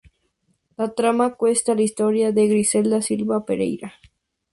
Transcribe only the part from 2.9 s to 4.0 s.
Silva Pereira.